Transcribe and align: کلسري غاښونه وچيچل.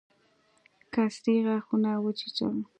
کلسري 0.93 1.37
غاښونه 1.45 1.91
وچيچل. 2.03 2.55